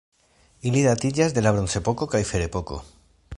Ili 0.69 0.81
datiĝas 0.85 1.37
el 1.41 1.45
la 1.49 1.51
bronzepoko 1.57 2.09
kaj 2.15 2.23
ferepoko. 2.31 2.81